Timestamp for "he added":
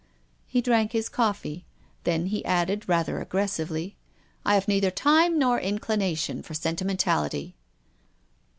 2.25-2.89